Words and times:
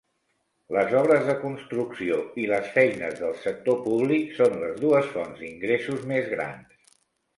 Les 0.75 0.93
obres 1.01 1.27
de 1.31 1.35
construcció 1.41 2.17
i 2.45 2.49
les 2.53 2.71
feines 2.77 3.21
del 3.25 3.37
sector 3.43 3.79
públic 3.83 4.35
són 4.41 4.57
les 4.65 4.75
dues 4.87 5.13
fonts 5.15 5.41
d'ingressos 5.45 6.09
més 6.15 6.33
grans. 6.37 6.99